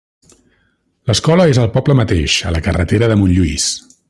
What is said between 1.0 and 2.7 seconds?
L'escola és al poble mateix, a la